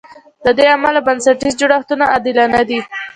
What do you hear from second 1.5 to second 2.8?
جوړښتونه عادلانه دي.